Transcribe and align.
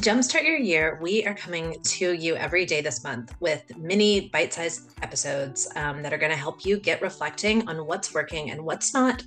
Jumpstart 0.00 0.46
your 0.46 0.56
year, 0.56 0.98
we 1.02 1.26
are 1.26 1.34
coming 1.34 1.76
to 1.82 2.14
you 2.14 2.34
every 2.34 2.64
day 2.64 2.80
this 2.80 3.04
month 3.04 3.34
with 3.38 3.76
mini 3.76 4.30
bite 4.30 4.54
sized 4.54 4.92
episodes 5.02 5.70
um, 5.76 6.00
that 6.02 6.10
are 6.10 6.16
going 6.16 6.32
to 6.32 6.38
help 6.38 6.64
you 6.64 6.78
get 6.78 7.02
reflecting 7.02 7.68
on 7.68 7.84
what's 7.84 8.14
working 8.14 8.50
and 8.50 8.64
what's 8.64 8.94
not 8.94 9.22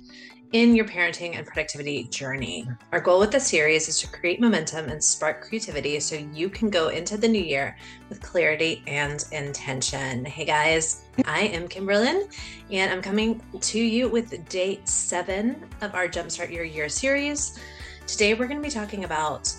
in 0.50 0.74
your 0.74 0.84
parenting 0.84 1.36
and 1.36 1.46
productivity 1.46 2.08
journey. 2.08 2.66
Our 2.90 3.00
goal 3.00 3.20
with 3.20 3.30
this 3.30 3.46
series 3.46 3.88
is 3.88 4.00
to 4.00 4.08
create 4.08 4.40
momentum 4.40 4.88
and 4.88 5.02
spark 5.02 5.42
creativity 5.42 6.00
so 6.00 6.16
you 6.16 6.48
can 6.48 6.70
go 6.70 6.88
into 6.88 7.16
the 7.16 7.28
new 7.28 7.42
year 7.42 7.76
with 8.08 8.20
clarity 8.20 8.82
and 8.88 9.24
intention. 9.30 10.24
Hey 10.24 10.44
guys, 10.44 11.04
I 11.24 11.42
am 11.42 11.68
Kimberlyn 11.68 12.34
and 12.72 12.90
I'm 12.90 13.00
coming 13.00 13.40
to 13.60 13.78
you 13.78 14.08
with 14.08 14.48
day 14.48 14.80
seven 14.82 15.62
of 15.82 15.94
our 15.94 16.08
Jumpstart 16.08 16.50
Your 16.50 16.64
Year 16.64 16.88
series. 16.88 17.60
Today, 18.08 18.34
we're 18.34 18.48
going 18.48 18.60
to 18.60 18.68
be 18.68 18.74
talking 18.74 19.04
about 19.04 19.54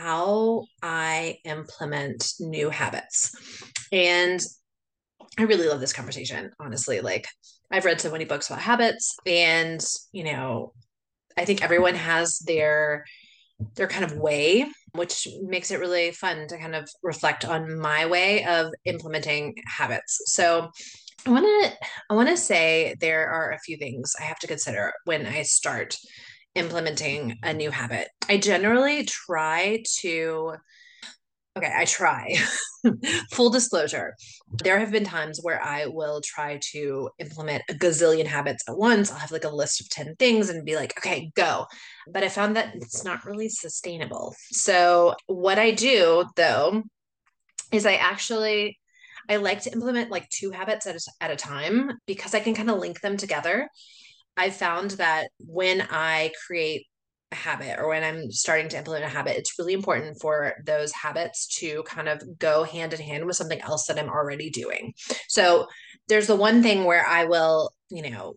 how 0.00 0.64
I 0.82 1.38
implement 1.44 2.32
new 2.40 2.70
habits. 2.70 3.34
And 3.92 4.40
I 5.38 5.42
really 5.42 5.68
love 5.68 5.80
this 5.80 5.92
conversation, 5.92 6.50
honestly. 6.58 7.00
Like, 7.00 7.26
I've 7.70 7.84
read 7.84 8.00
so 8.00 8.10
many 8.10 8.24
books 8.24 8.48
about 8.48 8.60
habits, 8.60 9.16
and, 9.26 9.84
you 10.12 10.24
know, 10.24 10.72
I 11.36 11.44
think 11.44 11.62
everyone 11.62 11.94
has 11.94 12.38
their 12.38 13.04
their 13.74 13.88
kind 13.88 14.04
of 14.04 14.16
way 14.16 14.66
which 14.92 15.28
makes 15.42 15.70
it 15.70 15.78
really 15.78 16.10
fun 16.12 16.48
to 16.48 16.56
kind 16.56 16.74
of 16.74 16.88
reflect 17.02 17.44
on 17.44 17.78
my 17.78 18.06
way 18.06 18.42
of 18.46 18.72
implementing 18.86 19.54
habits 19.66 20.18
so 20.24 20.70
i 21.26 21.30
want 21.30 21.44
to 21.44 21.72
i 22.08 22.14
want 22.14 22.26
to 22.26 22.38
say 22.38 22.96
there 23.00 23.28
are 23.28 23.52
a 23.52 23.58
few 23.58 23.76
things 23.76 24.14
i 24.18 24.22
have 24.22 24.38
to 24.38 24.46
consider 24.46 24.94
when 25.04 25.26
i 25.26 25.42
start 25.42 25.94
implementing 26.54 27.38
a 27.42 27.52
new 27.52 27.70
habit. 27.70 28.08
I 28.28 28.38
generally 28.38 29.04
try 29.04 29.82
to 30.00 30.54
okay, 31.56 31.72
I 31.76 31.84
try. 31.84 32.36
Full 33.32 33.50
disclosure, 33.50 34.14
there 34.62 34.78
have 34.78 34.90
been 34.90 35.04
times 35.04 35.40
where 35.42 35.62
I 35.62 35.86
will 35.86 36.20
try 36.24 36.58
to 36.72 37.10
implement 37.18 37.62
a 37.68 37.74
gazillion 37.74 38.26
habits 38.26 38.64
at 38.68 38.78
once. 38.78 39.10
I'll 39.10 39.18
have 39.18 39.32
like 39.32 39.44
a 39.44 39.54
list 39.54 39.80
of 39.80 39.90
10 39.90 40.16
things 40.18 40.48
and 40.48 40.64
be 40.64 40.76
like, 40.76 40.96
okay, 40.98 41.30
go. 41.34 41.66
But 42.10 42.22
I 42.22 42.28
found 42.28 42.56
that 42.56 42.74
it's 42.74 43.04
not 43.04 43.24
really 43.24 43.48
sustainable. 43.48 44.34
So, 44.52 45.14
what 45.26 45.58
I 45.58 45.72
do 45.72 46.24
though 46.36 46.84
is 47.72 47.86
I 47.86 47.94
actually 47.94 48.78
I 49.28 49.36
like 49.36 49.62
to 49.62 49.72
implement 49.72 50.10
like 50.10 50.28
two 50.28 50.50
habits 50.50 50.86
at 50.86 50.96
a, 50.96 51.00
at 51.20 51.30
a 51.30 51.36
time 51.36 51.92
because 52.06 52.34
I 52.34 52.40
can 52.40 52.54
kind 52.54 52.70
of 52.70 52.78
link 52.78 53.00
them 53.00 53.16
together. 53.16 53.68
I 54.36 54.50
found 54.50 54.92
that 54.92 55.28
when 55.38 55.86
I 55.90 56.32
create 56.46 56.86
a 57.32 57.36
habit 57.36 57.78
or 57.78 57.88
when 57.88 58.02
I'm 58.02 58.30
starting 58.30 58.68
to 58.70 58.78
implement 58.78 59.04
a 59.04 59.08
habit, 59.08 59.36
it's 59.36 59.58
really 59.58 59.72
important 59.72 60.20
for 60.20 60.54
those 60.64 60.92
habits 60.92 61.46
to 61.58 61.82
kind 61.84 62.08
of 62.08 62.38
go 62.38 62.64
hand 62.64 62.92
in 62.92 63.00
hand 63.00 63.24
with 63.26 63.36
something 63.36 63.60
else 63.60 63.86
that 63.86 63.98
I'm 63.98 64.08
already 64.08 64.50
doing. 64.50 64.94
So 65.28 65.66
there's 66.08 66.26
the 66.26 66.36
one 66.36 66.62
thing 66.62 66.84
where 66.84 67.06
I 67.06 67.26
will, 67.26 67.70
you 67.90 68.10
know, 68.10 68.34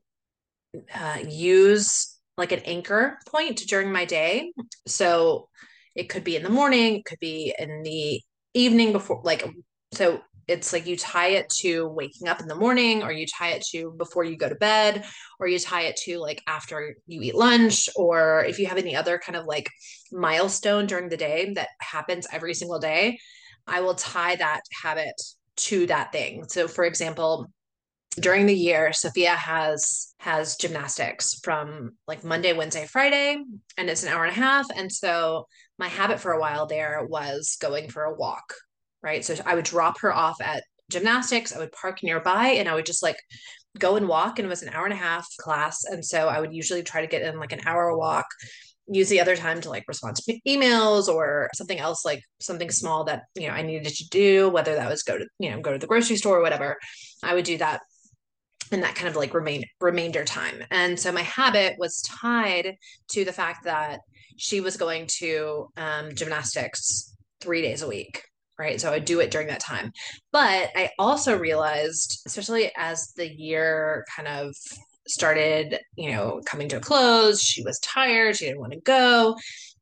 uh, 0.94 1.20
use 1.28 2.18
like 2.38 2.52
an 2.52 2.62
anchor 2.62 3.18
point 3.28 3.58
during 3.68 3.92
my 3.92 4.06
day. 4.06 4.52
So 4.88 5.50
it 5.96 6.10
could 6.10 6.24
be 6.24 6.36
in 6.36 6.44
the 6.44 6.50
morning, 6.50 6.98
it 6.98 7.06
could 7.06 7.20
be 7.20 7.54
in 7.58 7.84
the 7.84 8.22
evening 8.54 8.92
before, 8.92 9.22
like, 9.24 9.48
so 9.94 10.22
it's 10.48 10.74
like 10.74 10.86
you 10.86 10.98
tie 10.98 11.30
it 11.30 11.50
to 11.50 11.88
waking 11.88 12.28
up 12.28 12.42
in 12.42 12.48
the 12.48 12.56
morning 12.56 13.04
or 13.04 13.12
you 13.12 13.26
tie 13.26 13.52
it 13.52 13.64
to 13.72 13.94
before 13.98 14.24
you 14.24 14.36
go 14.36 14.50
to 14.50 14.56
bed 14.56 15.06
or 15.40 15.48
you 15.48 15.60
tie 15.60 15.84
it 15.84 15.96
to 15.96 16.20
like 16.20 16.42
after 16.48 16.96
you 17.08 17.22
eat 17.22 17.36
lunch 17.36 17.90
or 17.96 18.44
if 18.46 18.60
you 18.60 18.68
have 18.68 18.78
any 18.78 18.96
other 18.96 19.18
kind 19.18 19.36
of 19.36 19.46
like 19.46 19.70
milestone 20.12 20.86
during 20.86 21.10
the 21.10 21.18
day 21.18 21.54
that 21.56 21.70
happens 21.80 22.28
every 22.32 22.54
single 22.54 22.80
day 22.80 23.18
i 23.68 23.82
will 23.82 23.96
tie 23.96 24.36
that 24.36 24.62
habit 24.84 25.14
to 25.56 25.86
that 25.88 26.12
thing. 26.12 26.44
So 26.48 26.68
for 26.68 26.84
example 26.86 27.48
during 28.20 28.46
the 28.46 28.56
year 28.56 28.94
sophia 28.94 29.32
has 29.32 30.14
has 30.20 30.56
gymnastics 30.58 31.40
from 31.44 31.94
like 32.08 32.24
monday 32.24 32.54
wednesday 32.54 32.86
friday 32.86 33.44
and 33.76 33.90
it's 33.90 34.04
an 34.04 34.10
hour 34.10 34.24
and 34.24 34.32
a 34.32 34.40
half. 34.40 34.68
And 34.76 34.92
so 34.92 35.48
my 35.80 35.88
habit 35.88 36.20
for 36.20 36.32
a 36.32 36.40
while 36.40 36.68
there 36.68 37.06
was 37.08 37.58
going 37.60 37.90
for 37.90 38.04
a 38.04 38.14
walk 38.14 38.54
right? 39.04 39.24
So 39.24 39.36
I 39.46 39.56
would 39.56 39.66
drop 39.66 40.00
her 40.00 40.14
off 40.14 40.42
at 40.42 40.64
gymnastics, 40.90 41.56
I 41.56 41.60
would 41.60 41.72
park 41.72 42.02
nearby, 42.04 42.48
and 42.50 42.70
I 42.70 42.76
would 42.76 42.86
just 42.86 43.04
like 43.04 43.18
go 43.78 43.96
and 43.96 44.08
walk. 44.08 44.40
And 44.40 44.46
it 44.46 44.50
was 44.50 44.64
an 44.64 44.74
hour 44.74 44.86
and 44.86 44.94
a 44.94 44.98
half 44.98 45.28
class. 45.38 45.84
And 45.86 46.04
so 46.04 46.28
I 46.28 46.40
would 46.40 46.54
usually 46.54 46.84
try 46.84 47.02
to 47.02 47.08
get 47.08 47.22
in 47.22 47.40
like 47.40 47.52
an 47.52 47.62
hour 47.66 47.96
walk, 47.98 48.26
use 48.88 49.10
the 49.10 49.20
other 49.20 49.36
time 49.36 49.62
to 49.62 49.70
like 49.70 49.86
respond 49.88 50.16
to 50.16 50.40
emails 50.48 51.08
or 51.08 51.50
something 51.54 51.80
else, 51.80 52.06
like 52.06 52.22
something 52.40 52.70
small 52.70 53.04
that, 53.06 53.24
you 53.36 53.48
know, 53.48 53.54
I 53.54 53.62
needed 53.62 53.94
to 53.96 54.10
do, 54.10 54.50
whether 54.50 54.76
that 54.76 54.90
was 54.90 55.04
go 55.04 55.18
to, 55.18 55.26
you 55.40 55.52
know, 55.52 55.62
go 55.62 55.74
to 55.74 55.80
the 55.80 55.88
grocery 55.88 56.18
store 56.18 56.40
or 56.40 56.42
whatever. 56.42 56.78
I 57.22 57.34
would 57.34 57.46
do 57.46 57.58
that 57.58 57.82
in 58.72 58.82
that 58.82 58.96
kind 58.96 59.08
of 59.08 59.16
like 59.16 59.34
remain 59.34 59.64
remainder 59.82 60.24
time. 60.24 60.64
And 60.72 61.00
so 61.00 61.12
my 61.12 61.22
habit 61.22 61.76
was 61.78 62.02
tied 62.02 62.76
to 63.10 63.26
the 63.26 63.34
fact 63.34 63.66
that 63.66 64.00
she 64.38 64.62
was 64.62 64.78
going 64.78 65.08
to 65.20 65.70
um, 65.78 66.16
gymnastics 66.16 67.16
three 67.40 67.62
days 67.62 67.82
a 67.82 67.88
week 67.88 68.24
right? 68.58 68.80
So 68.80 68.92
I 68.92 69.00
do 69.00 69.20
it 69.20 69.32
during 69.32 69.48
that 69.48 69.60
time. 69.60 69.92
But 70.32 70.70
I 70.76 70.92
also 71.00 71.38
realized, 71.38 72.22
especially 72.26 72.72
as 72.78 73.14
the 73.16 73.28
year 73.28 74.06
kind 74.16 74.28
of 74.28 74.56
started, 75.08 75.80
you 75.96 76.12
know, 76.12 76.42
coming 76.46 76.70
to 76.70 76.78
a 76.78 76.82
close, 76.82 77.42
she 77.42 77.64
was 77.64 77.80
tired, 77.80 78.38
she 78.38 78.46
didn't 78.46 78.62
want 78.62 78.74
to 78.74 78.80
go. 78.80 79.36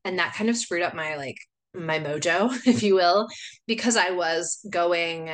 And 0.03 0.19
that 0.19 0.33
kind 0.33 0.49
of 0.49 0.57
screwed 0.57 0.81
up 0.81 0.95
my 0.95 1.15
like 1.15 1.37
my 1.73 1.99
mojo, 1.99 2.51
if 2.67 2.83
you 2.83 2.95
will, 2.95 3.27
because 3.67 3.95
I 3.95 4.11
was 4.11 4.65
going 4.69 5.29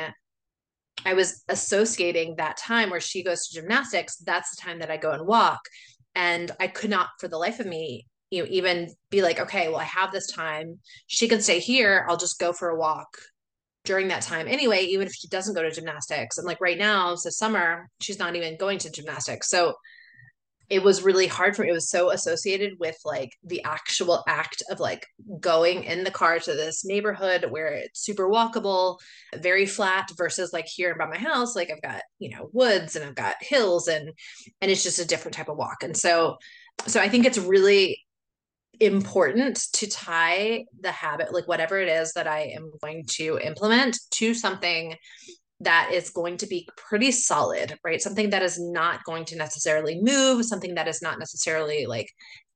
I 1.04 1.14
was 1.14 1.44
associating 1.48 2.36
that 2.36 2.56
time 2.56 2.90
where 2.90 3.00
she 3.00 3.22
goes 3.22 3.46
to 3.46 3.60
gymnastics, 3.60 4.16
that's 4.16 4.54
the 4.54 4.60
time 4.60 4.80
that 4.80 4.90
I 4.90 4.96
go 4.96 5.12
and 5.12 5.26
walk. 5.26 5.60
And 6.14 6.50
I 6.58 6.66
could 6.66 6.90
not 6.90 7.10
for 7.20 7.28
the 7.28 7.38
life 7.38 7.60
of 7.60 7.66
me 7.66 8.06
you 8.30 8.42
know 8.42 8.48
even 8.50 8.88
be 9.10 9.22
like 9.22 9.40
okay 9.40 9.68
well 9.68 9.78
i 9.78 9.84
have 9.84 10.12
this 10.12 10.30
time. 10.30 10.78
She 11.06 11.28
can 11.28 11.40
stay 11.40 11.58
here. 11.58 12.06
I'll 12.08 12.16
just 12.16 12.38
go 12.38 12.52
for 12.52 12.68
a 12.68 12.78
walk 12.78 13.08
during 13.84 14.08
that 14.08 14.22
time 14.22 14.46
anyway 14.48 14.82
even 14.84 15.06
if 15.06 15.14
she 15.14 15.28
doesn't 15.28 15.54
go 15.54 15.62
to 15.62 15.70
gymnastics. 15.70 16.38
And 16.38 16.46
like 16.46 16.60
right 16.60 16.78
now 16.78 17.14
so 17.14 17.30
summer 17.30 17.88
she's 18.00 18.18
not 18.18 18.36
even 18.36 18.56
going 18.56 18.78
to 18.78 18.90
gymnastics. 18.90 19.48
So 19.48 19.74
it 20.68 20.82
was 20.82 21.02
really 21.02 21.26
hard 21.26 21.56
for 21.56 21.62
me. 21.62 21.70
It 21.70 21.72
was 21.72 21.88
so 21.88 22.10
associated 22.10 22.78
with 22.78 22.96
like 23.04 23.32
the 23.42 23.64
actual 23.64 24.22
act 24.28 24.62
of 24.70 24.80
like 24.80 25.06
going 25.40 25.84
in 25.84 26.04
the 26.04 26.10
car 26.10 26.38
to 26.38 26.52
this 26.52 26.84
neighborhood 26.84 27.46
where 27.48 27.68
it's 27.68 28.04
super 28.04 28.28
walkable 28.28 28.98
very 29.36 29.64
flat 29.64 30.10
versus 30.16 30.52
like 30.52 30.66
here 30.66 30.94
by 30.94 31.06
my 31.06 31.16
house 31.16 31.56
like 31.56 31.70
i've 31.70 31.82
got 31.82 32.02
you 32.18 32.30
know 32.30 32.50
woods 32.52 32.96
and 32.96 33.04
i've 33.04 33.14
got 33.14 33.36
hills 33.40 33.88
and 33.88 34.10
and 34.60 34.70
it's 34.70 34.82
just 34.82 34.98
a 34.98 35.06
different 35.06 35.34
type 35.34 35.48
of 35.48 35.56
walk. 35.56 35.82
And 35.82 35.96
so 35.96 36.36
so 36.86 37.00
i 37.00 37.08
think 37.08 37.24
it's 37.24 37.38
really 37.38 37.98
important 38.80 39.56
to 39.74 39.88
tie 39.88 40.64
the 40.80 40.92
habit, 40.92 41.32
like 41.32 41.48
whatever 41.48 41.78
it 41.78 41.88
is 41.88 42.12
that 42.14 42.26
I 42.26 42.52
am 42.56 42.70
going 42.82 43.04
to 43.16 43.38
implement, 43.38 43.98
to 44.12 44.34
something 44.34 44.96
that 45.60 45.90
is 45.92 46.10
going 46.10 46.36
to 46.36 46.46
be 46.46 46.68
pretty 46.76 47.10
solid, 47.10 47.76
right? 47.82 48.00
Something 48.00 48.30
that 48.30 48.42
is 48.42 48.60
not 48.60 49.02
going 49.04 49.24
to 49.26 49.36
necessarily 49.36 50.00
move, 50.00 50.44
something 50.44 50.76
that 50.76 50.86
is 50.86 51.02
not 51.02 51.18
necessarily 51.18 51.86
like 51.86 52.08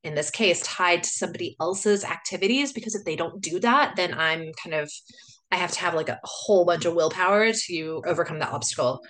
in 0.05 0.15
this 0.15 0.31
case 0.31 0.61
tied 0.63 1.03
to 1.03 1.11
somebody 1.11 1.57
else's 1.61 2.05
activities 2.05 2.73
because 2.73 2.95
if 2.95 3.05
they 3.05 3.17
don't 3.17 3.41
do 3.41 3.61
that 3.61 3.95
then 3.97 4.13
i'm 4.15 4.51
kind 4.63 4.75
of 4.75 4.91
i 5.51 5.57
have 5.57 5.71
to 5.71 5.81
have 5.81 5.95
like 5.95 6.09
a 6.09 6.19
whole 6.25 6.65
bunch 6.65 6.85
of 6.85 6.95
willpower 6.95 7.53
to 7.53 8.03
overcome 8.07 8.39
that 8.39 8.53
obstacle 8.53 9.01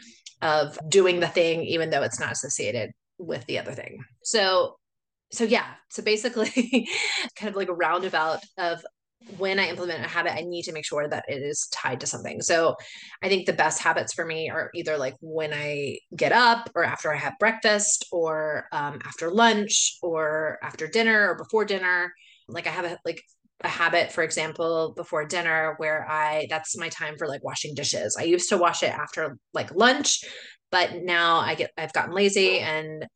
of 0.41 0.79
doing 0.89 1.21
the 1.21 1.29
thing 1.29 1.63
even 1.63 1.91
though 1.91 2.03
it's 2.03 2.21
not 2.21 2.33
associated 2.33 2.91
with 3.19 3.45
the 3.47 3.59
other 3.59 3.73
thing 3.73 4.05
so 4.23 4.77
so 5.33 5.45
yeah 5.45 5.67
so 5.89 6.03
basically 6.03 6.89
kind 7.37 7.51
of 7.51 7.57
like 7.57 7.69
a 7.69 7.75
roundabout 7.75 8.41
of 8.59 8.83
when 9.39 9.59
I 9.59 9.69
implement 9.69 10.05
a 10.05 10.09
habit, 10.09 10.33
I 10.33 10.43
need 10.43 10.65
to 10.65 10.73
make 10.73 10.85
sure 10.85 11.09
that 11.09 11.25
it 11.29 11.43
is 11.43 11.69
tied 11.73 12.01
to 12.01 12.07
something. 12.07 12.41
So 12.41 12.77
I 13.23 13.29
think 13.29 13.47
the 13.47 13.53
best 13.53 13.81
habits 13.81 14.13
for 14.13 14.25
me 14.25 14.51
are 14.51 14.71
either 14.75 14.97
like 14.99 15.15
when 15.21 15.53
I 15.53 15.99
get 16.17 16.33
up 16.33 16.71
or 16.75 16.85
after 16.85 17.13
I 17.13 17.17
have 17.17 17.35
breakfast 17.39 18.07
or 18.13 18.67
um, 18.73 19.01
after 19.05 19.31
lunch 19.31 19.99
or 20.03 20.59
after 20.63 20.87
dinner 20.87 21.31
or 21.31 21.37
before 21.37 21.65
dinner. 21.65 22.13
Like 22.49 22.67
I 22.67 22.71
have 22.71 22.85
a 22.85 22.99
like 23.05 23.23
a 23.63 23.69
habit, 23.69 24.11
for 24.11 24.25
example, 24.25 24.93
before 24.97 25.25
dinner 25.25 25.75
where 25.77 26.07
I 26.11 26.47
that's 26.51 26.77
my 26.77 26.89
time 26.89 27.17
for 27.17 27.29
like 27.29 27.45
washing 27.45 27.75
dishes. 27.75 28.17
I 28.19 28.25
used 28.25 28.49
to 28.49 28.59
wash 28.59 28.83
it 28.83 28.91
after 28.91 29.39
like 29.55 29.75
lunch, 29.75 30.25
but 30.71 31.03
now 31.03 31.39
I 31.39 31.55
get 31.55 31.71
I've 31.79 31.93
gotten 31.93 32.15
lazy 32.15 32.59
and 32.59 33.07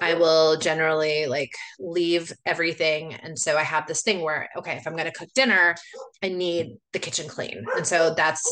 I 0.00 0.14
will 0.14 0.56
generally 0.56 1.26
like 1.26 1.52
leave 1.78 2.32
everything. 2.46 3.14
And 3.14 3.38
so 3.38 3.56
I 3.56 3.62
have 3.62 3.86
this 3.86 4.02
thing 4.02 4.20
where, 4.20 4.48
okay, 4.56 4.76
if 4.76 4.86
I'm 4.86 4.94
going 4.94 5.06
to 5.06 5.18
cook 5.18 5.30
dinner, 5.34 5.74
I 6.22 6.28
need 6.28 6.76
the 6.92 6.98
kitchen 6.98 7.28
clean. 7.28 7.64
And 7.76 7.86
so 7.86 8.14
that's, 8.14 8.42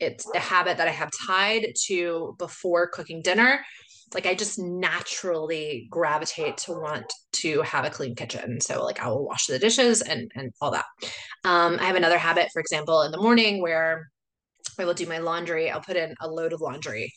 it's 0.00 0.28
a 0.34 0.38
habit 0.38 0.78
that 0.78 0.88
I 0.88 0.92
have 0.92 1.10
tied 1.26 1.74
to 1.86 2.34
before 2.38 2.88
cooking 2.88 3.22
dinner. 3.22 3.64
Like 4.12 4.26
I 4.26 4.34
just 4.34 4.58
naturally 4.58 5.86
gravitate 5.90 6.58
to 6.58 6.72
want 6.72 7.10
to 7.34 7.62
have 7.62 7.84
a 7.84 7.90
clean 7.90 8.14
kitchen. 8.14 8.60
So 8.60 8.84
like 8.84 9.00
I 9.00 9.08
will 9.08 9.24
wash 9.24 9.46
the 9.46 9.58
dishes 9.58 10.02
and 10.02 10.30
and 10.34 10.52
all 10.60 10.72
that. 10.72 10.84
Um, 11.44 11.78
I 11.80 11.84
have 11.84 11.96
another 11.96 12.18
habit, 12.18 12.50
for 12.52 12.60
example, 12.60 13.02
in 13.02 13.12
the 13.12 13.20
morning 13.20 13.62
where 13.62 14.10
I 14.78 14.84
will 14.84 14.94
do 14.94 15.06
my 15.06 15.18
laundry. 15.18 15.70
I'll 15.70 15.80
put 15.80 15.96
in 15.96 16.14
a 16.20 16.28
load 16.28 16.52
of 16.52 16.60
laundry. 16.60 17.14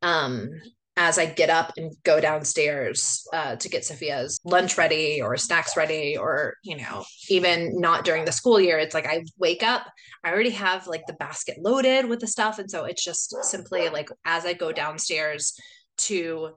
Um, 0.00 0.48
as 0.96 1.18
I 1.18 1.26
get 1.26 1.48
up 1.48 1.72
and 1.76 1.92
go 2.04 2.20
downstairs 2.20 3.26
uh, 3.32 3.56
to 3.56 3.68
get 3.68 3.84
Sophia's 3.84 4.38
lunch 4.44 4.76
ready 4.76 5.22
or 5.22 5.36
snacks 5.38 5.76
ready, 5.76 6.18
or, 6.18 6.54
you 6.62 6.76
know, 6.76 7.04
even 7.30 7.80
not 7.80 8.04
during 8.04 8.26
the 8.26 8.32
school 8.32 8.60
year, 8.60 8.78
it's 8.78 8.94
like 8.94 9.06
I 9.06 9.24
wake 9.38 9.62
up, 9.62 9.86
I 10.22 10.30
already 10.30 10.50
have 10.50 10.86
like 10.86 11.06
the 11.06 11.14
basket 11.14 11.56
loaded 11.60 12.08
with 12.08 12.20
the 12.20 12.26
stuff. 12.26 12.58
And 12.58 12.70
so 12.70 12.84
it's 12.84 13.02
just 13.02 13.34
simply 13.42 13.88
like 13.88 14.10
as 14.26 14.44
I 14.44 14.52
go 14.52 14.70
downstairs 14.70 15.54
to 15.98 16.50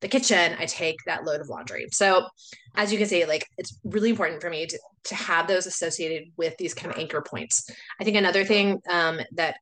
the 0.00 0.08
kitchen, 0.08 0.56
I 0.58 0.66
take 0.66 0.96
that 1.06 1.24
load 1.24 1.40
of 1.40 1.48
laundry. 1.48 1.86
So, 1.92 2.26
as 2.74 2.90
you 2.92 2.98
can 2.98 3.06
see, 3.06 3.24
like 3.26 3.46
it's 3.58 3.78
really 3.84 4.10
important 4.10 4.40
for 4.40 4.50
me 4.50 4.66
to, 4.66 4.78
to 5.04 5.14
have 5.14 5.46
those 5.46 5.66
associated 5.66 6.28
with 6.36 6.56
these 6.58 6.74
kind 6.74 6.92
of 6.92 6.98
anchor 6.98 7.22
points. 7.22 7.68
I 8.00 8.04
think 8.04 8.16
another 8.16 8.44
thing 8.44 8.80
um, 8.88 9.20
that 9.32 9.56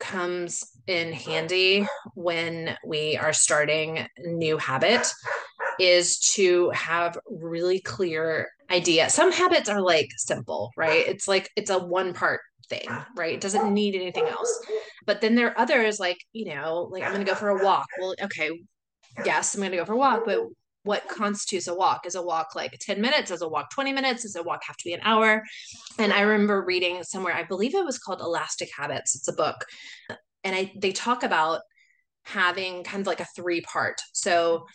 comes 0.00 0.64
in 0.88 1.12
handy 1.12 1.86
when 2.14 2.76
we 2.84 3.16
are 3.16 3.32
starting 3.32 4.08
new 4.18 4.56
habit 4.56 5.06
is 5.78 6.18
to 6.18 6.70
have 6.70 7.16
really 7.30 7.78
clear 7.80 8.48
idea. 8.70 9.08
Some 9.10 9.30
habits 9.30 9.68
are 9.68 9.80
like 9.80 10.08
simple, 10.16 10.72
right? 10.76 11.06
It's 11.06 11.28
like 11.28 11.50
it's 11.56 11.70
a 11.70 11.78
one 11.78 12.14
part 12.14 12.40
thing, 12.68 12.88
right? 13.16 13.34
It 13.34 13.40
doesn't 13.40 13.72
need 13.72 13.94
anything 13.94 14.26
else. 14.26 14.66
But 15.06 15.20
then 15.20 15.34
there 15.34 15.50
are 15.50 15.58
others 15.58 16.00
like, 16.00 16.18
you 16.32 16.54
know, 16.54 16.88
like 16.90 17.02
I'm 17.02 17.12
going 17.12 17.24
to 17.24 17.30
go 17.30 17.36
for 17.36 17.50
a 17.50 17.64
walk. 17.64 17.86
Well, 18.00 18.14
okay, 18.22 18.50
yes, 19.24 19.54
I'm 19.54 19.60
going 19.60 19.70
to 19.72 19.76
go 19.76 19.84
for 19.84 19.92
a 19.92 19.96
walk, 19.96 20.22
but 20.26 20.40
what 20.84 21.06
constitutes 21.08 21.68
a 21.68 21.74
walk? 21.74 22.06
Is 22.06 22.14
a 22.14 22.22
walk 22.22 22.54
like 22.54 22.76
10 22.80 23.00
minutes? 23.00 23.30
Is 23.30 23.42
a 23.42 23.48
walk 23.48 23.70
20 23.70 23.92
minutes? 23.92 24.22
Does 24.22 24.36
a 24.36 24.42
walk 24.42 24.62
have 24.66 24.76
to 24.76 24.84
be 24.84 24.94
an 24.94 25.00
hour? 25.02 25.42
And 25.98 26.12
I 26.12 26.22
remember 26.22 26.64
reading 26.64 27.02
somewhere, 27.04 27.34
I 27.34 27.42
believe 27.42 27.74
it 27.74 27.84
was 27.84 27.98
called 27.98 28.20
Elastic 28.20 28.70
Habits. 28.76 29.14
It's 29.14 29.28
a 29.28 29.34
book. 29.34 29.64
And 30.44 30.54
I 30.54 30.72
they 30.76 30.92
talk 30.92 31.22
about 31.22 31.60
having 32.24 32.84
kind 32.84 33.00
of 33.00 33.06
like 33.06 33.20
a 33.20 33.26
three 33.36 33.60
part. 33.62 34.00
So 34.12 34.66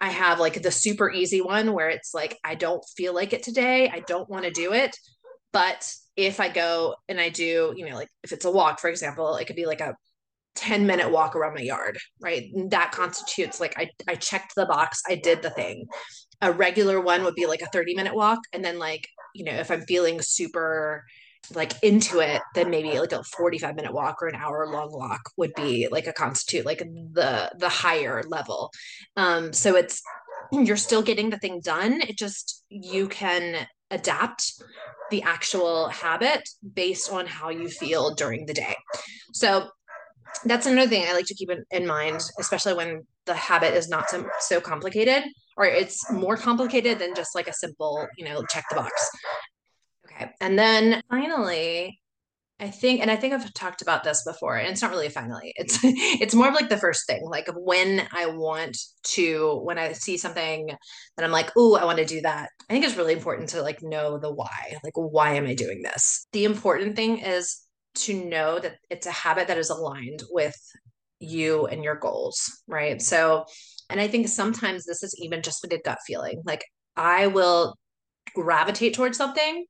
I 0.00 0.10
have 0.10 0.40
like 0.40 0.62
the 0.62 0.70
super 0.70 1.10
easy 1.10 1.40
one 1.40 1.72
where 1.72 1.90
it's 1.90 2.14
like, 2.14 2.38
I 2.42 2.54
don't 2.54 2.82
feel 2.96 3.14
like 3.14 3.32
it 3.32 3.42
today. 3.42 3.88
I 3.88 4.00
don't 4.00 4.28
want 4.28 4.44
to 4.44 4.50
do 4.50 4.72
it. 4.72 4.96
But 5.52 5.90
if 6.16 6.40
I 6.40 6.48
go 6.48 6.94
and 7.08 7.20
I 7.20 7.28
do, 7.28 7.72
you 7.76 7.88
know, 7.88 7.96
like 7.96 8.08
if 8.22 8.32
it's 8.32 8.44
a 8.44 8.50
walk, 8.50 8.80
for 8.80 8.88
example, 8.88 9.36
it 9.36 9.46
could 9.46 9.56
be 9.56 9.66
like 9.66 9.80
a 9.80 9.94
10 10.56 10.86
minute 10.86 11.10
walk 11.10 11.36
around 11.36 11.54
my 11.54 11.62
yard, 11.62 11.98
right? 12.20 12.50
That 12.70 12.92
constitutes 12.92 13.60
like 13.60 13.78
I, 13.78 13.88
I 14.08 14.14
checked 14.14 14.54
the 14.56 14.66
box, 14.66 15.02
I 15.08 15.16
did 15.16 15.42
the 15.42 15.50
thing. 15.50 15.86
A 16.40 16.52
regular 16.52 17.00
one 17.00 17.22
would 17.24 17.34
be 17.34 17.46
like 17.46 17.62
a 17.62 17.66
30 17.66 17.94
minute 17.94 18.14
walk. 18.14 18.38
And 18.52 18.64
then, 18.64 18.78
like, 18.78 19.06
you 19.34 19.44
know, 19.44 19.52
if 19.52 19.70
I'm 19.70 19.82
feeling 19.82 20.20
super 20.22 21.04
like 21.54 21.72
into 21.82 22.20
it, 22.20 22.42
then 22.54 22.70
maybe 22.70 22.98
like 22.98 23.12
a 23.12 23.22
45 23.24 23.74
minute 23.74 23.92
walk 23.92 24.22
or 24.22 24.28
an 24.28 24.36
hour 24.36 24.66
long 24.66 24.92
walk 24.92 25.20
would 25.36 25.52
be 25.54 25.88
like 25.90 26.06
a 26.06 26.12
constitute 26.12 26.64
like 26.64 26.78
the 26.78 27.50
the 27.58 27.68
higher 27.68 28.22
level. 28.28 28.70
Um, 29.16 29.52
so 29.52 29.76
it's 29.76 30.02
you're 30.52 30.76
still 30.76 31.02
getting 31.02 31.30
the 31.30 31.38
thing 31.38 31.60
done. 31.62 32.00
It 32.02 32.16
just 32.16 32.64
you 32.68 33.08
can 33.08 33.66
adapt 33.90 34.62
the 35.10 35.22
actual 35.22 35.88
habit 35.88 36.48
based 36.74 37.12
on 37.12 37.26
how 37.26 37.48
you 37.48 37.68
feel 37.68 38.14
during 38.14 38.46
the 38.46 38.54
day. 38.54 38.76
So 39.32 39.68
that's 40.44 40.66
another 40.66 40.88
thing 40.88 41.04
I 41.08 41.12
like 41.12 41.26
to 41.26 41.34
keep 41.34 41.50
in, 41.50 41.64
in 41.72 41.86
mind, 41.86 42.20
especially 42.38 42.74
when 42.74 43.06
the 43.26 43.34
habit 43.34 43.74
is 43.74 43.88
not 43.88 44.08
so, 44.08 44.28
so 44.40 44.60
complicated 44.60 45.24
or 45.56 45.66
it's 45.66 46.10
more 46.10 46.36
complicated 46.36 46.98
than 46.98 47.14
just 47.14 47.34
like 47.34 47.48
a 47.48 47.52
simple, 47.52 48.06
you 48.16 48.24
know, 48.24 48.44
check 48.44 48.64
the 48.70 48.76
box. 48.76 48.92
Okay. 50.20 50.30
And 50.40 50.58
then 50.58 51.02
finally, 51.10 52.00
I 52.58 52.68
think, 52.68 53.00
and 53.00 53.10
I 53.10 53.16
think 53.16 53.32
I've 53.32 53.52
talked 53.54 53.80
about 53.80 54.04
this 54.04 54.22
before, 54.24 54.56
and 54.56 54.68
it's 54.68 54.82
not 54.82 54.90
really 54.90 55.08
finally. 55.08 55.52
It's 55.56 55.78
it's 55.82 56.34
more 56.34 56.48
of 56.48 56.54
like 56.54 56.68
the 56.68 56.76
first 56.76 57.06
thing, 57.06 57.22
like 57.24 57.48
when 57.56 58.06
I 58.12 58.26
want 58.26 58.76
to, 59.14 59.60
when 59.64 59.78
I 59.78 59.92
see 59.92 60.18
something 60.18 60.66
that 61.16 61.24
I'm 61.24 61.30
like, 61.30 61.50
oh, 61.56 61.76
I 61.76 61.84
want 61.84 61.98
to 61.98 62.04
do 62.04 62.20
that. 62.20 62.50
I 62.68 62.72
think 62.72 62.84
it's 62.84 62.96
really 62.96 63.14
important 63.14 63.48
to 63.50 63.62
like 63.62 63.82
know 63.82 64.18
the 64.18 64.32
why. 64.32 64.76
Like, 64.84 64.92
why 64.94 65.34
am 65.34 65.46
I 65.46 65.54
doing 65.54 65.82
this? 65.82 66.26
The 66.32 66.44
important 66.44 66.96
thing 66.96 67.18
is 67.18 67.62
to 67.94 68.24
know 68.24 68.58
that 68.58 68.76
it's 68.90 69.06
a 69.06 69.10
habit 69.10 69.48
that 69.48 69.58
is 69.58 69.70
aligned 69.70 70.22
with 70.30 70.56
you 71.18 71.66
and 71.66 71.82
your 71.82 71.96
goals, 71.96 72.62
right? 72.66 73.00
So, 73.00 73.46
and 73.88 74.00
I 74.00 74.06
think 74.06 74.28
sometimes 74.28 74.84
this 74.84 75.02
is 75.02 75.14
even 75.18 75.42
just 75.42 75.64
like 75.64 75.78
a 75.78 75.82
gut 75.82 75.98
feeling. 76.06 76.42
Like 76.44 76.64
I 76.94 77.26
will 77.28 77.74
gravitate 78.34 78.94
towards 78.94 79.16
something 79.16 79.64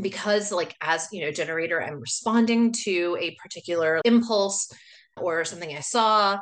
because 0.00 0.52
like 0.52 0.74
as 0.80 1.08
you 1.12 1.24
know 1.24 1.30
generator 1.30 1.82
i'm 1.82 2.00
responding 2.00 2.72
to 2.72 3.16
a 3.20 3.36
particular 3.42 4.00
impulse 4.04 4.70
or 5.16 5.44
something 5.44 5.74
i 5.76 5.80
saw 5.80 6.38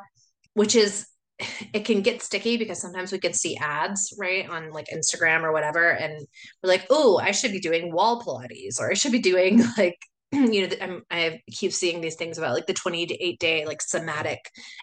which 0.55 0.75
is 0.75 1.07
it 1.73 1.85
can 1.85 2.01
get 2.01 2.23
sticky 2.23 2.57
because 2.57 2.81
sometimes 2.81 3.11
we 3.11 3.19
can 3.19 3.33
see 3.33 3.57
ads 3.57 4.15
right 4.19 4.49
on 4.49 4.71
like 4.71 4.87
instagram 4.95 5.43
or 5.43 5.53
whatever 5.53 5.91
and 5.91 6.27
we're 6.63 6.69
like 6.69 6.87
oh 6.91 7.19
i 7.19 7.31
should 7.31 7.53
be 7.53 7.61
doing 7.61 7.93
wall 7.93 8.23
pilates 8.23 8.81
or 8.81 8.91
i 8.91 8.95
should 8.95 9.13
be 9.13 9.21
doing 9.21 9.63
like 9.79 9.99
you 10.53 10.67
know, 10.67 10.77
I'm, 10.81 11.03
I 11.11 11.41
keep 11.51 11.73
seeing 11.73 12.01
these 12.01 12.17
things 12.17 12.39
about 12.39 12.55
like 12.55 12.67
the 12.67 12.75
28 12.75 13.39
day 13.39 13.67
like 13.67 13.83
somatic 13.83 14.41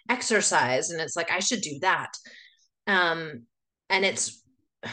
exercise, 0.09 0.89
and 0.89 1.01
it's 1.01 1.15
like 1.15 1.31
I 1.31 1.39
should 1.39 1.61
do 1.61 1.79
that. 1.81 2.11
Um, 2.87 3.43
and 3.89 4.05
it's 4.05 4.43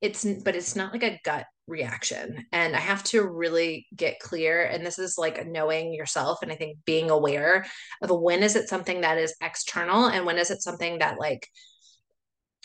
it's 0.00 0.24
but 0.24 0.54
it's 0.54 0.76
not 0.76 0.92
like 0.92 1.02
a 1.02 1.18
gut 1.24 1.46
reaction 1.66 2.46
and 2.52 2.76
i 2.76 2.78
have 2.78 3.02
to 3.02 3.22
really 3.22 3.86
get 3.94 4.20
clear 4.20 4.62
and 4.64 4.86
this 4.86 4.98
is 4.98 5.16
like 5.18 5.46
knowing 5.46 5.92
yourself 5.92 6.38
and 6.42 6.52
i 6.52 6.54
think 6.54 6.78
being 6.84 7.10
aware 7.10 7.66
of 8.02 8.10
when 8.10 8.42
is 8.42 8.54
it 8.54 8.68
something 8.68 9.00
that 9.00 9.18
is 9.18 9.34
external 9.42 10.06
and 10.06 10.24
when 10.24 10.38
is 10.38 10.50
it 10.50 10.62
something 10.62 11.00
that 11.00 11.18
like 11.18 11.48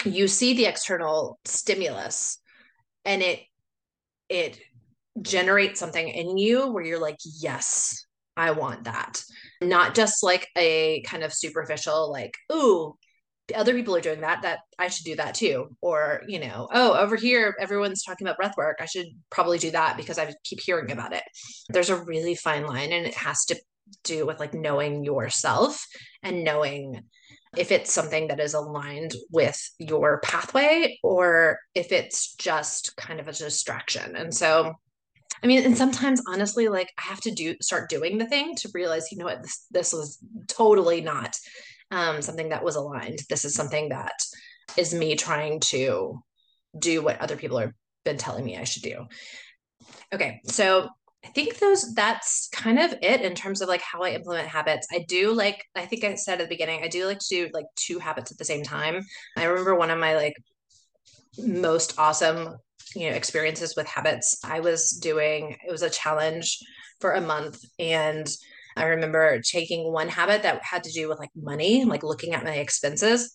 you 0.05 0.27
see 0.27 0.53
the 0.53 0.65
external 0.65 1.39
stimulus 1.45 2.37
and 3.05 3.21
it 3.21 3.39
it 4.29 4.59
generate 5.21 5.77
something 5.77 6.07
in 6.07 6.37
you 6.37 6.71
where 6.71 6.83
you're 6.83 7.01
like, 7.01 7.17
yes, 7.41 8.05
I 8.37 8.51
want 8.51 8.85
that. 8.85 9.21
Not 9.61 9.93
just 9.93 10.23
like 10.23 10.47
a 10.57 11.01
kind 11.05 11.23
of 11.23 11.33
superficial, 11.33 12.11
like, 12.11 12.35
ooh, 12.51 12.95
other 13.55 13.73
people 13.73 13.95
are 13.95 14.01
doing 14.01 14.21
that, 14.21 14.41
that 14.41 14.59
I 14.77 14.87
should 14.87 15.05
do 15.05 15.15
that 15.15 15.35
too. 15.35 15.75
Or, 15.81 16.21
you 16.27 16.39
know, 16.39 16.67
oh, 16.73 16.93
over 16.93 17.15
here, 17.15 17.55
everyone's 17.59 18.03
talking 18.03 18.27
about 18.27 18.37
breath 18.37 18.55
work. 18.57 18.77
I 18.79 18.85
should 18.85 19.07
probably 19.29 19.57
do 19.57 19.71
that 19.71 19.97
because 19.97 20.17
I 20.17 20.33
keep 20.43 20.59
hearing 20.59 20.91
about 20.91 21.13
it. 21.13 21.23
There's 21.69 21.89
a 21.89 22.03
really 22.03 22.35
fine 22.35 22.65
line 22.65 22.91
and 22.91 23.05
it 23.05 23.15
has 23.15 23.45
to 23.45 23.59
do 24.03 24.25
with 24.25 24.39
like 24.39 24.53
knowing 24.53 25.03
yourself 25.03 25.85
and 26.23 26.43
knowing 26.43 27.01
if 27.57 27.71
it's 27.71 27.93
something 27.93 28.27
that 28.27 28.39
is 28.39 28.53
aligned 28.53 29.13
with 29.29 29.59
your 29.77 30.19
pathway 30.21 30.97
or 31.03 31.59
if 31.75 31.91
it's 31.91 32.33
just 32.35 32.95
kind 32.95 33.19
of 33.19 33.27
a 33.27 33.33
distraction. 33.33 34.15
And 34.15 34.33
so 34.33 34.73
I 35.43 35.47
mean, 35.47 35.65
and 35.65 35.77
sometimes 35.77 36.21
honestly, 36.27 36.67
like 36.67 36.91
I 36.99 37.03
have 37.03 37.21
to 37.21 37.31
do 37.31 37.55
start 37.61 37.89
doing 37.89 38.17
the 38.17 38.27
thing 38.27 38.55
to 38.57 38.69
realize, 38.73 39.11
you 39.11 39.17
know 39.17 39.25
what, 39.25 39.41
this 39.41 39.65
this 39.71 39.93
was 39.93 40.19
totally 40.47 41.01
not 41.01 41.35
um, 41.91 42.21
something 42.21 42.49
that 42.49 42.63
was 42.63 42.75
aligned. 42.75 43.19
This 43.29 43.45
is 43.45 43.53
something 43.53 43.89
that 43.89 44.13
is 44.77 44.93
me 44.93 45.15
trying 45.15 45.59
to 45.59 46.21
do 46.77 47.03
what 47.03 47.19
other 47.19 47.35
people 47.35 47.57
have 47.57 47.73
been 48.05 48.17
telling 48.17 48.45
me 48.45 48.57
I 48.57 48.63
should 48.63 48.83
do. 48.83 49.05
Okay, 50.13 50.41
so 50.45 50.89
I 51.23 51.27
think 51.29 51.59
those 51.59 51.93
that's 51.93 52.49
kind 52.51 52.79
of 52.79 52.93
it 53.01 53.21
in 53.21 53.35
terms 53.35 53.61
of 53.61 53.69
like 53.69 53.81
how 53.81 54.01
I 54.01 54.11
implement 54.11 54.47
habits. 54.47 54.87
I 54.91 55.05
do 55.07 55.33
like 55.33 55.63
I 55.75 55.85
think 55.85 56.03
I 56.03 56.15
said 56.15 56.41
at 56.41 56.49
the 56.49 56.55
beginning, 56.55 56.81
I 56.83 56.87
do 56.87 57.05
like 57.05 57.19
to 57.19 57.27
do 57.29 57.49
like 57.53 57.65
two 57.75 57.99
habits 57.99 58.31
at 58.31 58.37
the 58.37 58.45
same 58.45 58.63
time. 58.63 59.05
I 59.37 59.45
remember 59.45 59.75
one 59.75 59.91
of 59.91 59.99
my 59.99 60.15
like 60.15 60.33
most 61.37 61.97
awesome 61.97 62.55
you 62.95 63.09
know 63.09 63.15
experiences 63.15 63.75
with 63.77 63.87
habits 63.87 64.37
i 64.43 64.59
was 64.59 64.89
doing 64.89 65.55
it 65.65 65.71
was 65.71 65.81
a 65.81 65.89
challenge 65.89 66.57
for 66.99 67.13
a 67.13 67.21
month 67.21 67.63
and 67.79 68.27
i 68.75 68.85
remember 68.85 69.39
taking 69.41 69.91
one 69.91 70.09
habit 70.09 70.43
that 70.43 70.61
had 70.63 70.83
to 70.83 70.91
do 70.91 71.07
with 71.09 71.19
like 71.19 71.31
money 71.35 71.85
like 71.85 72.03
looking 72.03 72.33
at 72.33 72.43
my 72.43 72.55
expenses 72.55 73.33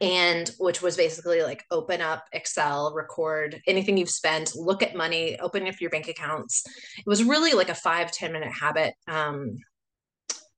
and 0.00 0.50
which 0.58 0.82
was 0.82 0.96
basically 0.96 1.42
like 1.42 1.64
open 1.70 2.00
up 2.00 2.24
excel 2.32 2.92
record 2.94 3.60
anything 3.66 3.96
you've 3.96 4.10
spent 4.10 4.56
look 4.56 4.82
at 4.82 4.96
money 4.96 5.38
open 5.40 5.66
up 5.66 5.80
your 5.80 5.90
bank 5.90 6.08
accounts 6.08 6.64
it 6.98 7.06
was 7.06 7.24
really 7.24 7.52
like 7.52 7.68
a 7.68 7.74
five 7.74 8.10
ten 8.10 8.32
minute 8.32 8.52
habit 8.52 8.94
um, 9.08 9.56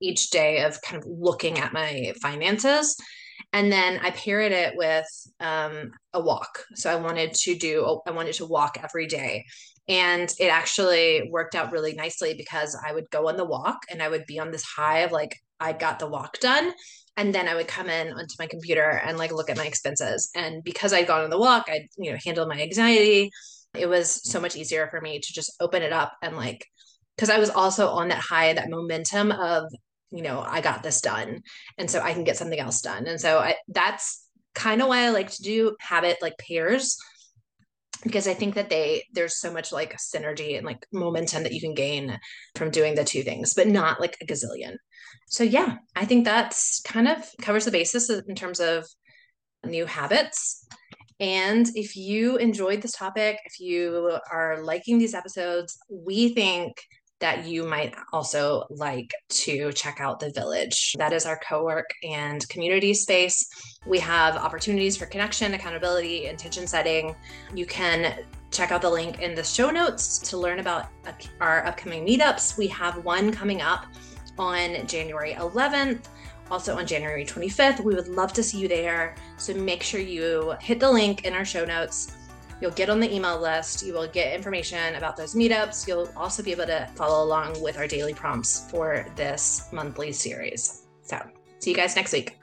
each 0.01 0.31
day 0.31 0.65
of 0.65 0.81
kind 0.83 1.03
of 1.03 1.09
looking 1.09 1.59
at 1.59 1.73
my 1.73 2.13
finances 2.23 2.97
and 3.53 3.73
then 3.73 3.99
I 4.03 4.11
paired 4.11 4.53
it 4.53 4.77
with 4.77 5.07
um, 5.41 5.93
a 6.13 6.21
walk. 6.21 6.65
So 6.75 6.91
I 6.91 6.97
wanted 6.97 7.33
to 7.35 7.55
do, 7.55 8.01
I 8.07 8.11
wanted 8.11 8.35
to 8.35 8.47
walk 8.47 8.79
every 8.83 9.07
day. 9.07 9.47
And 9.89 10.33
it 10.39 10.49
actually 10.49 11.29
worked 11.33 11.55
out 11.55 11.73
really 11.73 11.95
nicely 11.95 12.35
because 12.35 12.77
I 12.87 12.93
would 12.93 13.09
go 13.11 13.29
on 13.29 13.37
the 13.37 13.45
walk 13.45 13.79
and 13.91 14.03
I 14.03 14.09
would 14.09 14.27
be 14.27 14.39
on 14.39 14.51
this 14.51 14.65
high 14.65 15.01
of 15.01 15.13
like, 15.13 15.37
I 15.59 15.73
got 15.73 15.99
the 15.99 16.09
walk 16.09 16.39
done. 16.41 16.73
and 17.19 17.35
then 17.35 17.49
I 17.49 17.57
would 17.57 17.67
come 17.67 17.91
in 17.91 18.13
onto 18.13 18.37
my 18.39 18.47
computer 18.47 19.03
and 19.05 19.19
like 19.19 19.33
look 19.33 19.51
at 19.51 19.57
my 19.57 19.67
expenses. 19.67 20.31
And 20.37 20.63
because 20.63 20.93
I'd 20.93 21.09
gone 21.09 21.25
on 21.25 21.31
the 21.31 21.39
walk, 21.39 21.65
I'd, 21.69 21.89
you 21.99 22.13
know, 22.13 22.19
handled 22.25 22.49
my 22.49 22.61
anxiety. 22.63 23.31
It 23.75 23.89
was 23.89 24.23
so 24.23 24.41
much 24.41 24.55
easier 24.55 24.87
for 24.87 25.01
me 25.01 25.19
to 25.19 25.33
just 25.33 25.53
open 25.59 25.83
it 25.83 25.93
up 25.93 26.13
and 26.23 26.37
like, 26.37 26.65
because 27.17 27.29
I 27.29 27.41
was 27.41 27.51
also 27.51 27.89
on 27.89 28.09
that 28.09 28.21
high, 28.21 28.53
that 28.53 28.71
momentum 28.71 29.33
of, 29.33 29.65
you 30.13 30.23
know, 30.23 30.41
I 30.41 30.61
got 30.61 30.85
this 30.85 31.01
done. 31.01 31.41
And 31.77 31.91
so 31.91 32.01
I 32.01 32.13
can 32.13 32.23
get 32.23 32.37
something 32.37 32.61
else 32.61 32.81
done. 32.83 33.09
And 33.09 33.21
so 33.21 33.41
I, 33.41 33.57
that's 33.67 34.25
kind 34.55 34.81
of 34.81 34.87
why 34.87 35.01
I 35.01 35.11
like 35.11 35.33
to 35.33 35.43
do 35.43 35.77
habit 35.81 36.19
like 36.23 36.39
pairs 36.39 36.97
because 38.03 38.29
I 38.29 38.35
think 38.35 38.55
that 38.55 38.71
they 38.71 39.05
there's 39.13 39.39
so 39.39 39.53
much 39.53 39.73
like 39.73 39.97
synergy 39.97 40.57
and 40.57 40.67
like 40.67 40.87
momentum 40.93 41.43
that 41.43 41.53
you 41.53 41.61
can 41.61 41.75
gain 41.75 42.19
from 42.55 42.71
doing 42.71 42.95
the 42.95 43.05
two 43.05 43.23
things, 43.23 43.55
but 43.55 43.69
not 43.69 44.01
like 44.01 44.17
a 44.21 44.27
gazillion. 44.27 44.77
So 45.29 45.45
yeah, 45.45 45.77
I 45.97 46.05
think 46.05 46.25
that's 46.25 46.81
kind 46.81 47.09
of 47.09 47.25
covers 47.43 47.65
the 47.65 47.71
basis 47.71 48.11
in 48.11 48.35
terms 48.35 48.61
of 48.61 48.87
new 49.65 49.87
habits. 49.87 50.67
And 51.21 51.67
if 51.75 51.97
you 51.97 52.37
enjoyed 52.37 52.81
this 52.81 52.93
topic, 52.93 53.39
if 53.45 53.59
you 53.59 54.19
are 54.31 54.63
liking 54.63 54.99
these 54.99 55.15
episodes, 55.15 55.77
we 55.91 56.29
think 56.29 56.81
that 57.21 57.47
you 57.47 57.65
might 57.65 57.95
also 58.13 58.65
like 58.71 59.13
to 59.29 59.73
check 59.73 60.01
out 60.01 60.21
the 60.21 60.31
village. 60.31 60.95
That 60.99 61.13
is 61.13 61.27
our 61.27 61.41
co 61.49 61.65
work 61.65 61.91
and 62.03 62.49
community 62.49 62.95
space. 62.95 63.49
We 63.87 63.99
have 64.01 64.37
opportunities 64.37 64.97
for 64.97 65.07
connection, 65.07 65.55
accountability, 65.55 66.27
intention 66.27 66.67
setting. 66.67 67.15
You 67.55 67.67
can 67.67 68.25
check 68.51 68.71
out 68.71 68.83
the 68.83 68.91
link 68.91 69.21
in 69.21 69.35
the 69.35 69.45
show 69.45 69.71
notes 69.71 70.19
to 70.19 70.39
learn 70.39 70.59
about 70.61 70.89
our 71.41 71.65
upcoming 71.67 72.07
meetups. 72.07 72.57
We 72.57 72.67
have 72.69 73.05
one 73.05 73.33
coming 73.33 73.61
up 73.63 73.87
on 74.39 74.87
January 74.87 75.35
11th. 75.35 76.07
Also 76.51 76.79
on 76.79 76.87
January 76.87 77.27
25th, 77.27 77.85
we 77.85 77.95
would 77.95 78.09
love 78.09 78.33
to 78.33 78.43
see 78.43 78.59
you 78.59 78.69
there. 78.69 79.15
So 79.37 79.53
make 79.53 79.83
sure 79.83 80.01
you 80.01 80.55
hit 80.61 80.81
the 80.81 80.91
link 80.91 81.27
in 81.27 81.35
our 81.35 81.45
show 81.45 81.65
notes 81.65 82.13
You'll 82.61 82.73
get 82.73 82.91
on 82.91 83.01
the 83.01 83.13
email 83.13 83.41
list. 83.41 83.85
You 83.85 83.93
will 83.93 84.09
get 84.09 84.35
information 84.35 84.97
about 84.97 85.17
those 85.17 85.35
meetups. 85.35 85.87
You'll 85.87 86.11
also 86.17 86.43
be 86.43 86.53
able 86.53 86.67
to 86.67 86.89
follow 86.95 87.25
along 87.25 87.63
with 87.63 87.79
our 87.79 87.87
daily 87.87 88.15
prompts 88.15 88.69
for 88.71 89.07
this 89.17 89.69
monthly 89.73 90.13
series. 90.13 90.87
So, 91.03 91.19
see 91.61 91.71
you 91.71 91.77
guys 91.77 91.95
next 91.97 92.13
week. 92.13 92.39